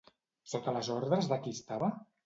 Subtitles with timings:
[0.53, 1.97] Sota les ordres de qui estava?